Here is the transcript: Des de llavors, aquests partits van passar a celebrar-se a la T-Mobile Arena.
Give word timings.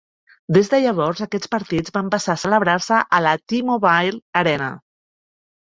Des 0.55 0.69
de 0.73 0.79
llavors, 0.85 1.21
aquests 1.25 1.51
partits 1.55 1.95
van 1.99 2.09
passar 2.17 2.33
a 2.37 2.43
celebrar-se 2.45 3.03
a 3.19 3.21
la 3.29 3.37
T-Mobile 3.47 4.21
Arena. 4.45 4.75